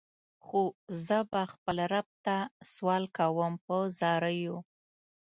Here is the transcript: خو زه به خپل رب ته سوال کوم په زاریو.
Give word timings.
خو 0.45 0.61
زه 1.05 1.17
به 1.31 1.41
خپل 1.53 1.77
رب 1.93 2.07
ته 2.25 2.35
سوال 2.71 3.03
کوم 3.17 3.53
په 3.65 3.75
زاریو. 3.99 4.57